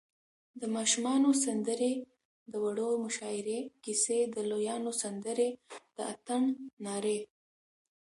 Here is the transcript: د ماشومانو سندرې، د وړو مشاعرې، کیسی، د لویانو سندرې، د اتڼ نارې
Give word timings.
د 0.59 0.61
ماشومانو 0.75 1.29
سندرې، 1.43 1.93
د 2.51 2.53
وړو 2.63 2.89
مشاعرې، 3.05 3.59
کیسی، 3.83 4.19
د 4.33 4.35
لویانو 4.49 4.91
سندرې، 5.01 5.49
د 5.95 5.97
اتڼ 6.13 6.41
نارې 6.85 7.19